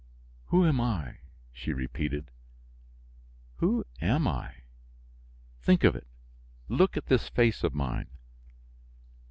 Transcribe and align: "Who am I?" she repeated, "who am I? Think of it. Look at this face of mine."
"Who 0.45 0.65
am 0.65 0.81
I?" 0.81 1.19
she 1.51 1.73
repeated, 1.73 2.31
"who 3.57 3.85
am 4.01 4.27
I? 4.27 4.63
Think 5.61 5.83
of 5.83 5.95
it. 5.95 6.07
Look 6.67 6.97
at 6.97 7.05
this 7.05 7.29
face 7.29 7.63
of 7.63 7.75
mine." 7.75 8.09